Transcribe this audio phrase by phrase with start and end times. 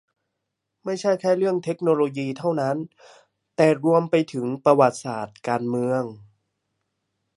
[0.83, 2.77] ไม่ใช่แค่เรื่องเทคโนโลยีเท่านั้น
[3.55, 6.03] แต่รวมไปถึงประวัติศาสตร์ การเมือง